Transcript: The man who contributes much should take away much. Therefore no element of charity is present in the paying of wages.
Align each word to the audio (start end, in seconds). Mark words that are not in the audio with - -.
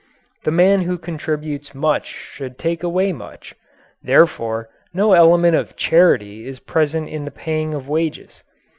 The 0.45 0.49
man 0.49 0.81
who 0.81 0.97
contributes 0.97 1.75
much 1.75 2.07
should 2.07 2.57
take 2.57 2.81
away 2.81 3.13
much. 3.13 3.53
Therefore 4.01 4.67
no 4.95 5.13
element 5.13 5.55
of 5.55 5.75
charity 5.75 6.47
is 6.47 6.59
present 6.59 7.07
in 7.07 7.23
the 7.23 7.29
paying 7.29 7.75
of 7.75 7.87
wages. 7.87 8.43